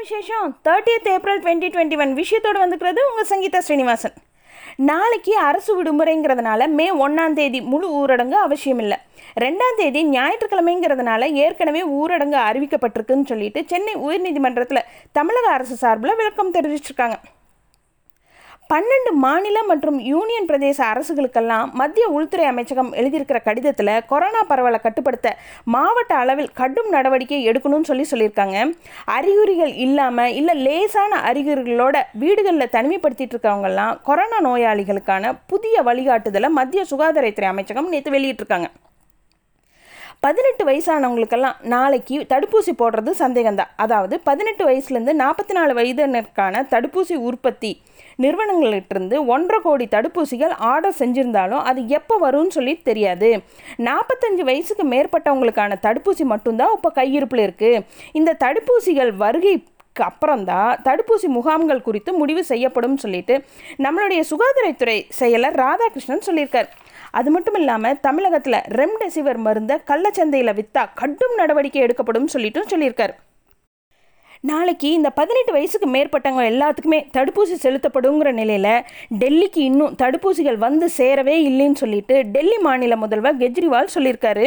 [0.00, 4.16] விசேஷம் thirtieth April twenty twenty one விஷயத்தோடு வந்துக்கிறது உங்கள் சங்கீதா ஸ்ரீனிவாசன்.
[4.88, 8.98] நாளைக்கு அரசு விடுமுறைங்கிறதுனால மே ஒன்றாம் தேதி முழு ஊரடங்கு அவசியம் இல்லை
[9.44, 14.86] ரெண்டாம் தேதி ஞாயிற்றுக்கிழமைங்கிறதுனால ஏற்கனவே ஊரடங்கு அறிவிக்கப்பட்டிருக்குன்னு சொல்லிட்டு சென்னை உயர்நீதிமன்றத்தில்
[15.18, 17.18] தமிழக அரசு சார்பில் விளக்கம் தெரிவிச்சிருக்காங்க.
[18.72, 25.36] பன்னெண்டு மாநில மற்றும் யூனியன் பிரதேச அரசுகளுக்கெல்லாம் மத்திய உள்துறை அமைச்சகம் எழுதியிருக்கிற கடிதத்தில் கொரோனா பரவலை கட்டுப்படுத்த
[25.74, 28.56] மாவட்ட அளவில் கடும் நடவடிக்கை எடுக்கணும்னு சொல்லி சொல்லியிருக்காங்க.
[29.16, 37.88] அறிகுறிகள் இல்லாமல் இல்லை லேசான அறிகுறிகளோட வீடுகளில் தனிமைப்படுத்திட்டு இருக்கவங்கெல்லாம் கொரோனா நோயாளிகளுக்கான புதிய வழிகாட்டுதலை மத்திய சுகாதாரத்துறை அமைச்சகம்
[37.88, 38.68] நேற்று வெளியிட்டிருக்காங்க.
[40.22, 43.72] பதினெட்டு வயசானவங்களுக்கெல்லாம் நாளைக்கு தடுப்பூசி போடுறது சந்தேகம்தான்.
[43.84, 47.70] அதாவது பதினெட்டு வயசுலேருந்து நாற்பத்தி நாலு வயதினருக்கான தடுப்பூசி உற்பத்தி
[48.24, 53.30] நிறுவனங்கள்கிட்டருந்து ஒன்றரை கோடி தடுப்பூசிகள் ஆர்டர் செஞ்சுருந்தாலும் அது எப்போ வரும்னு சொல்லி தெரியாது.
[53.88, 57.82] நாற்பத்தஞ்சு வயசுக்கு மேற்பட்டவங்களுக்கான தடுப்பூசி மட்டும்தான் இப்போ கையிருப்பில் இருக்குது
[58.20, 59.54] இந்த தடுப்பூசிகள் வருகை
[59.96, 63.34] அப்புறம்தான் தடுப்பூசி முகாம்கள் குறித்து முடிவு செய்யப்படும் சொல்லிட்டு
[63.84, 66.68] நம்மளுடைய சுகாதாரத்துறை செயலர் ராதாகிருஷ்ணன் சொல்லியிருக்கார்.
[67.18, 73.14] அது மட்டும் இல்லாமல் தமிழகத்தில் ரெம்டெசிவர் மருந்தை கள்ளச்சந்தையில் விற்றா கடும் நடவடிக்கை எடுக்கப்படும் சொல்லிட்டும் சொல்லியிருக்காரு.
[74.48, 78.84] நாளைக்கு இந்த பதினெட்டு வயசுக்கு மேற்பட்டவங்க எல்லாத்துக்குமே தடுப்பூசி செலுத்தப்படுங்கிற நிலையில்
[79.20, 84.44] டெல்லிக்கு இன்னும் தடுப்பூசிகள் வந்து சேரவே இல்லைன்னு சொல்லிட்டு டெல்லி மாநில முதல்வர் கெஜ்ரிவால் சொல்லியிருக்காரு.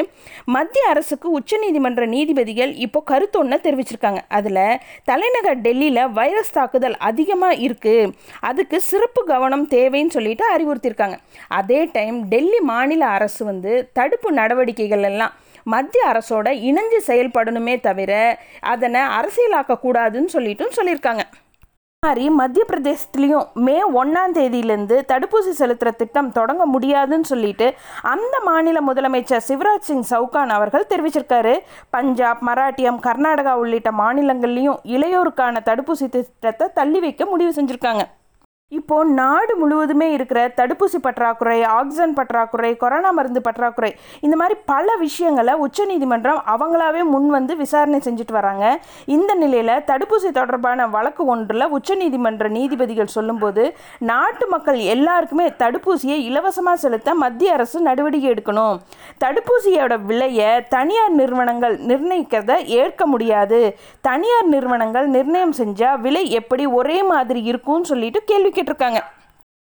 [0.56, 4.22] மத்திய அரசுக்கு உச்சநீதிமன்ற நீதிபதிகள் இப்போ கருத்தொன்னை தெரிவிச்சிருக்காங்க.
[4.39, 4.64] அதில்
[5.11, 8.13] தலைநகர் டெல்லியில் வைரஸ் தாக்குதல் அதிகமாக இருக்குது
[8.52, 11.19] அதுக்கு சிறப்பு கவனம் தேவைன்னு சொல்லிட்டு அறிவுறுத்தியிருக்காங்க.
[11.59, 15.36] அதே டைம் டெல்லி மாநில அரசு வந்து தடுப்பு நடவடிக்கைகள் எல்லாம்
[15.73, 18.14] மத்திய அரசோட இணைஞ்சு செயல்படணுமே தவிர
[18.73, 21.23] அதனை அரசியலாக்கக்கூடாதுன்னு சொல்லிட்டும் சொல்லியிருக்காங்க.
[22.06, 27.67] மாதிரி மத்திய பிரதேசத்துலேயும் மே ஒன்றாம் தேதியிலேருந்து தடுப்பூசி செலுத்துகிற திட்டம் தொடங்க முடியாதுன்னு சொல்லிட்டு
[28.14, 31.53] அந்த மாநில முதலமைச்சர் சிவராஜ் சிங் சவுகான் அவர்கள் தெரிவிச்சிருக்காரு.
[31.90, 38.06] பஞ்சாப் மராட்டியம் கர்நாடகா உள்ளிட்ட மாநிலங்கள்லேயும் இளையோருக்கான தடுப்பூசி திட்டத்தை தள்ளி வைக்க முடிவு செஞ்சுருக்காங்க.
[38.72, 45.53] இப்போ நாடு முழுவதுமே இருக்கிற தடுப்பூசி பற்றாக்குறை ஆக்சிஜன் பற்றாக்குறை கொரோனா மருந்து பற்றாக்குறை இந்த மாதிரி பல விஷயங்களை
[45.53, 48.66] உச்சநீதிமன்றம் அவங்களாவே முன் வந்து விசாரணை செஞ்சுட்டு வராங்க.
[49.06, 53.63] இந்த நிலையில் தடுப்பூசி தொடர்பான வழக்கு ஒன்றில் உச்சநீதிமன்ற நீதிபதிகள் சொல்லும்போது
[54.12, 58.78] நாட்டு மக்கள் எல்லாருக்குமே தடுப்பூசியை இலவசமாக செலுத்த மத்திய அரசு நடவடிக்கை எடுக்கணும்.
[59.25, 63.63] தடுப்பூசியோட விலையை தனியார் நிறுவனங்கள் நிர்ணயிக்கிறத ஏற்க முடியாது.
[64.01, 69.02] தனியார் நிறுவனங்கள் நிர்ணயம் செஞ்சால் விலை எப்படி ஒரே மாதிரி இருக்கும்னு சொல்லிட்டு கேள்வி இருக்காங்க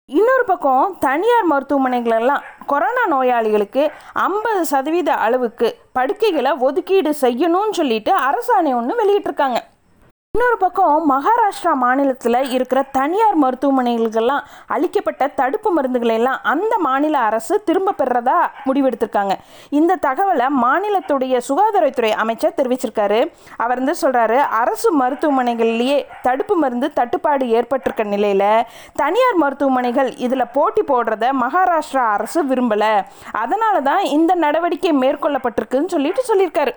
[0.05, 8.93] இன்னொரு பக்கம் தனியார் மருத்துவமனைகளெல்லாம் கொரோனா நோயாளிகளுக்கு ஐம்பது சதவீத அளவுக்கு படுக்கைகளை ஒதுக்கீடு செய்யணும்னு சொல்லிட்டு அரசாணை ஒன்று
[9.01, 9.59] வெளியிட்டிருக்காங்க.
[10.37, 14.43] இன்னொரு பக்கம் மகாராஷ்டிரா மாநிலத்தில் இருக்கிற தனியார் மருத்துவமனைகளுக்கெல்லாம்
[14.75, 18.35] அளிக்கப்பட்ட தடுப்பு மருந்துகளை எல்லாம் அந்த மாநில அரசு திரும்ப பெறதா
[18.67, 19.35] முடிவெடுத்திருக்காங்க.
[19.79, 23.19] இந்த தகவலை மாநிலத்துடைய சுகாதாரத்துறை அமைச்சர் தெரிவிச்சிருக்காரு.
[23.63, 28.65] அவர் வந்து சொல்கிறாரு அரசு மருத்துவமனைகள்லேயே தடுப்பு மருந்து தட்டுப்பாடு ஏற்பட்டிருக்க நிலையில்
[29.03, 32.95] தனியார் மருத்துவமனைகள் இதில் போட்டி போடுறத மகாராஷ்டிரா அரசு விரும்பலை.
[33.43, 36.73] அதனால தான் இந்த நடவடிக்கை மேற்கொள்ளப்பட்டிருக்குன்னு சொல்லிட்டு சொல்லியிருக்காரு.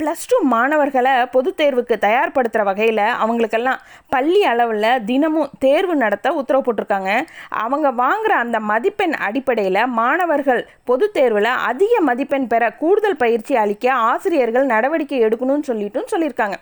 [0.00, 7.12] ப்ளஸ் டூ மாணவர்களை பொது தேர்வுக்கு தயார்படுத்துகிற வகையில் அவங்களுக்கெல்லாம் பள்ளி அளவில் தினமும் தேர்வு நடத்த உத்தரவு போட்டிருக்காங்க.
[7.48, 14.66] அவங்க வாங்குகிற அந்த மதிப்பெண் அடிப்படையில் மாணவர்கள் பொதுத் தேர்வில் அதிக மதிப்பெண் பெற கூடுதல் பயிற்சி அளிக்க ஆசிரியர்கள்
[14.74, 16.58] நடவடிக்கை எடுக்கணும்னு சொல்லிட்டும் சொல்லியிருக்காங்க.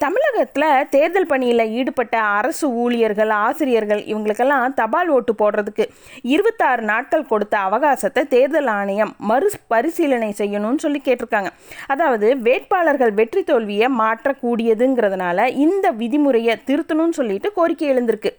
[0.00, 5.84] தமிழகத்தில் தேர்தல் பணியில் ஈடுபட்ட அரசு ஊழியர்கள் ஆசிரியர்கள் இவங்களுக்கெல்லாம் தபால் ஓட்டு போடுறதுக்கு
[6.32, 11.52] இருபத்தாறு நாட்கள் கொடுத்த அவகாசத்தை தேர்தல் ஆணையம் மறு பரிசீலனை செய்யணும்னு சொல்லி கேட்டிருக்காங்க.
[11.94, 18.32] அதாவது வேட்பாளர்கள் வெற்றி தோல்வியை மாற்றக்கூடியதுங்கிறதுனால இந்த விதிமுறையை திருத்தணும்னு சொல்லிட்டு கோரிக்கை எழுந்திருக்கு.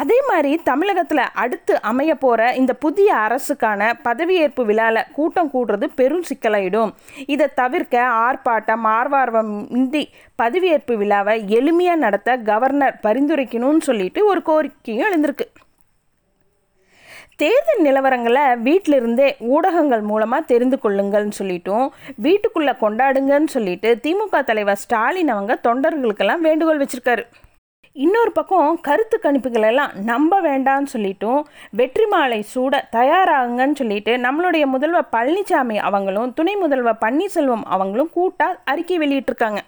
[0.00, 6.92] அதே மாதிரி தமிழகத்தில் அடுத்து அமைய போகிற இந்த புதிய அரசுக்கான பதவியேற்பு விழாவில் கூட்டம் கூடுறது பெரும் சிக்கலாயிடும்.
[7.26, 10.04] இதை தவிர்க்க ஆர்ப்பாட்டம் ஆர்வார்வம் இன்றி
[10.42, 15.46] பதவியேற்பு விழாவை எளிமையாக நடத்த கவர்னர் பரிந்துரைக்கணும்னு சொல்லிட்டு ஒரு கோரிக்கையும் எழுந்திருக்கு.
[17.42, 21.86] தேர்தல் நிலவரங்களை வீட்டிலிருந்தே ஊடகங்கள் மூலமாக தெரிந்து கொள்ளுங்கள்னு சொல்லிட்டும்
[22.26, 27.24] வீட்டுக்குள்ளே கொண்டாடுங்கன்னு சொல்லிட்டு திமுக தலைவர் ஸ்டாலின் அவங்க தொண்டர்களுக்கெல்லாம் வேண்டுகோள் வச்சுருக்காரு.
[27.96, 31.40] இன்னொரு பக்கம் கருத்து கணிப்புகள் எல்லாம் நம்ப வேண்டாம்னு சொல்லிட்டும்
[31.70, 38.98] வெற்றி மாலை சூட தயாராகுங்கன்னு சொல்லிட்டு நம்மளுடைய முதல்வர் பழனிசாமி அவங்களும் துணை முதல்வர் பன்னீர்செல்வம் அவங்களும் கூட்டாக அறிக்கை
[38.98, 39.60] வெளியிட்டிருக்காங்க.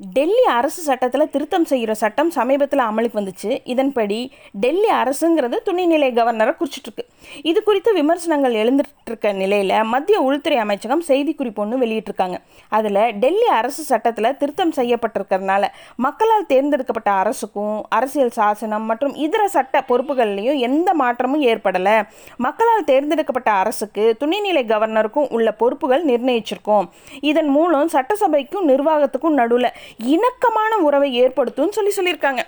[0.00, 3.60] டெல்லி அரசு சட்டத்தில் திருத்தம் செய்கிற சட்டம் சமீபத்தில் அமலுக்கு வந்துச்சு.
[3.64, 4.32] இதன்படி
[4.62, 7.04] டெல்லி அரசுங்கிறது துணைநிலை கவர்னரை குறிச்சிட்ருக்கு.
[7.42, 12.36] இது குறித்து விமர்சனங்கள் எழுந்துட்டு இருக்க நிலையில் மத்திய உள்துறை அமைச்சகம் செய்திக்குறிப்பு ஒன்று வெளியிட்டிருக்காங்க
[12.68, 15.68] அதில் டெல்லி அரசு சட்டத்தில் திருத்தம் செய்யப்பட்டிருக்கிறதுனால
[16.06, 21.96] மக்களால் தேர்ந்தெடுக்கப்பட்ட அரசுக்கும் அரசியல் சாசனம் மற்றும் இதர சட்ட பொறுப்புகள்லையும் எந்த மாற்றமும் ஏற்படலை.
[22.36, 26.88] மக்களால் தேர்ந்தெடுக்கப்பட்ட அரசுக்கு துணைநிலை கவர்னருக்கும் உள்ள பொறுப்புகள் நிர்ணயிச்சிருக்கோம்.
[27.20, 32.44] இதன் மூலம் சட்டசபைக்கும் நிர்வாகத்துக்கும் நடுவில் இணக்கமான உறவை ஏற்படுத்தும்னு சொல்லி சொல்லியிருக்காங்க.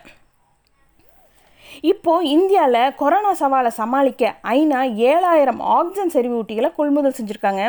[1.91, 4.81] இப்போது இந்தியாவில் கொரோனா சவாலை சமாளிக்க ஐநா
[5.13, 7.63] ஏழாயிரம் ஆக்சிஜன் செறிவூட்டிகளை கொள்முதல் செஞ்சுருக்காங்க.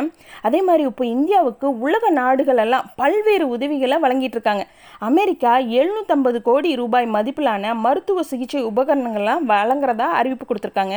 [0.46, 4.64] அதே மாதிரி இப்போ இந்தியாவுக்கு உலக நாடுகள் எல்லாம் பல்வேறு உதவிகளை வழங்கிட்டு இருக்காங்க.
[5.08, 10.96] அமெரிக்கா எழுநூற்றம்பது கோடி ரூபாய் மதிப்பிலான மருத்துவ சிகிச்சை உபகரணங்கள்லாம் வழங்குறதா அறிவிப்பு கொடுத்துருக்காங்க.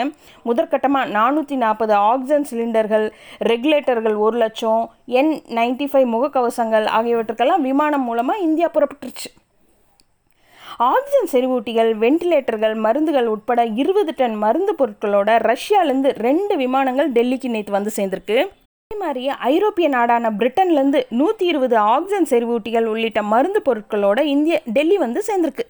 [0.50, 3.08] முதற்கட்டமாக நானூற்றி நாற்பது ஆக்சிஜன் சிலிண்டர்கள்
[3.52, 4.86] ரெகுலேட்டர்கள் ஒரு லட்சம்
[5.20, 9.30] என் நைன்டி ஃபைவ் முகக்கவசங்கள் ஆகியவற்றுக்கெல்லாம் விமானம் மூலமாக இந்தியா புறப்பட்டுருச்சு.
[10.86, 17.92] ஆக்சிஜன் செறிவூட்டிகள் வெண்டிலேட்டர்கள் மருந்துகள் உட்பட இருபது டன் மருந்து பொருட்களோட ரஷ்யாவிலேருந்து ரெண்டு விமானங்கள் டெல்லிக்கு நேற்று வந்து
[17.96, 18.38] சேர்ந்திருக்கு.
[18.92, 25.24] அதே மாதிரி ஐரோப்பிய நாடான பிரிட்டன்லேருந்து நூற்றி இருபது ஆக்சிஜன் செறிவூட்டிகள் உள்ளிட்ட மருந்து பொருட்களோட இந்திய டெல்லி வந்து
[25.28, 25.66] சேர்ந்திருக்கு.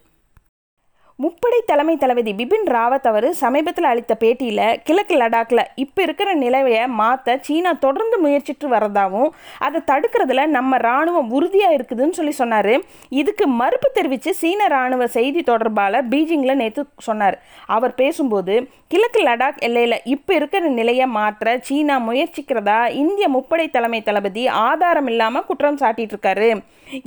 [1.23, 7.37] முப்படை தலைமை தளபதி பிபின் ராவத் அவர் சமீபத்தில் அளித்த பேட்டியில் கிழக்கு லடாக்கில் இப்போ இருக்கிற நிலையை மாற்ற
[7.45, 9.31] சீனா தொடர்ந்து முயற்சிட்டு வரதாகவும்
[9.67, 12.73] அதை தடுக்கிறதுல நம்ம இராணுவம் உறுதியாக இருக்குதுன்னு சொல்லி சொன்னார்.
[13.21, 17.37] இதுக்கு மறுப்பு தெரிவித்து சீன இராணுவ செய்தி தொடர்பாளர் பீஜிங்கில் நேற்று சொன்னார்.
[17.77, 18.55] அவர் பேசும்போது
[18.93, 25.47] கிழக்கு லடாக் எல்லையில் இப்போ இருக்கிற நிலையை மாற்ற சீனா முயற்சிக்கிறதா இந்திய முப்படை தலைமை தளபதி ஆதாரம் இல்லாமல்
[25.49, 26.51] குற்றம் சாட்டிட்டு இருக்காரு.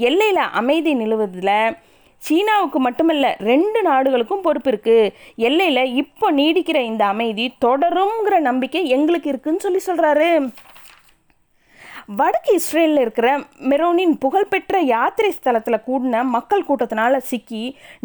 [0.08, 1.54] எல்லையில் அமைதி நிலவுவதில்
[2.22, 9.60] சீனாவுக்கு மட்டுமல்ல ரெண்டு நாடுகளுக்கும் பொறுப்பு இருக்குது எல்லையில் இப்போ நீடிக்கிற இந்த அமைதி தொடருங்கிற நம்பிக்கை எங்களுக்கு இருக்குன்னு
[9.60, 10.28] சொல்லி சொல்கிறாரு
[12.18, 13.28] வடக்கு இஸ்ரேலில் இருக்கிற
[13.70, 17.60] மெரோனின் புகழ்பெற்ற யாத்திரை ஸ்தலத்தில் கூடின மக்கள் கூட்டத்தினால் சிக்கி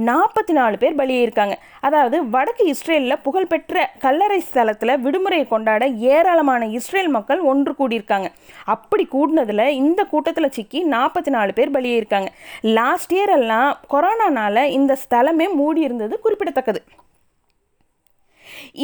[0.08, 1.56] நாற்பத்தி நாலு பேர் பலியிருக்காங்க.
[1.88, 8.30] அதாவது வடக்கு இஸ்ரேலில் புகழ்பெற்ற கல்லறை ஸ்தலத்தில் விடுமுறையை கொண்டாட ஏராளமான இஸ்ரேல் மக்கள் ஒன்று கூடியிருக்காங்க.
[8.76, 12.30] அப்படி கூடினதில் இந்த கூட்டத்தில் சிக்கி நாற்பத்தி நாலு பேர் பலியிருக்காங்க.
[12.62, 16.82] லாஸ்ட் இயர் எல்லாம் கொரோனானால இந்த ஸ்தலமே மூடி இருந்தது குறிப்பிடத்தக்கது.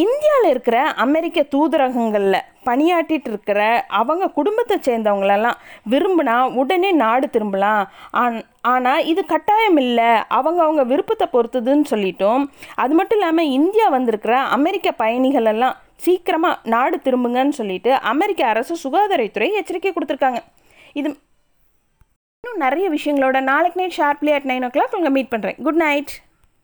[0.03, 3.61] இந்தியாவில் இருக்கிற அமெரிக்க தூதரகங்களில் பணியாற்றிட்டு இருக்கிற
[3.99, 5.57] அவங்க குடும்பத்தை சேர்ந்தவங்களெல்லாம்
[5.93, 7.83] விரும்பினா உடனே நாடு திரும்பலாம்.
[8.21, 8.37] ஆன்
[8.73, 10.11] ஆனால் இது கட்டாயம் இல்லை.
[10.37, 12.45] அவங்க அவங்க விருப்பத்தை பொறுத்ததுன்னு சொல்லிட்டோம்.
[12.83, 19.49] அது மட்டும் இல்லாமல் இந்தியா வந்திருக்கிற அமெரிக்க பயணிகள் எல்லாம் சீக்கிரமாக நாடு திரும்புங்கன்னு சொல்லிட்டு அமெரிக்க அரசு சுகாதாரத்துறை
[19.59, 20.41] எச்சரிக்கை கொடுத்துருக்காங்க.
[20.99, 21.07] இது
[22.43, 26.13] இன்னும் நிறைய விஷயங்களோட நாளைக்கு night sharply at nine o'clock உங்களை மீட் பண்ணுறேன் குட் நைட்.